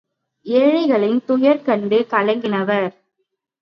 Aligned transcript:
ஏழைகளின் 0.45 1.21
துயர் 1.25 1.61
கண்டு 1.61 1.99
கலங்கினவர். 2.11 2.89